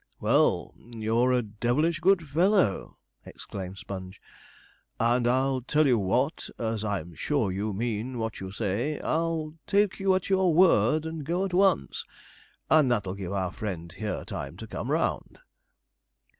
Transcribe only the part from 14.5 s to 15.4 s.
to come round.'